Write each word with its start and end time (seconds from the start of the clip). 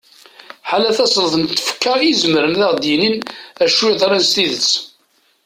ḥala 0.69 0.91
tasleḍt 0.97 1.35
n 1.37 1.43
tfekka 1.47 1.93
i 1.99 2.03
izemren 2.11 2.57
ad 2.57 2.61
aɣ-yinin 2.69 3.17
acu 3.63 3.83
yeḍran 3.87 4.23
s 4.29 4.31
tidet 4.35 4.71